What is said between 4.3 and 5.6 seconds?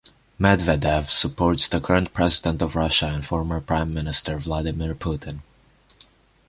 Vladimir Putin.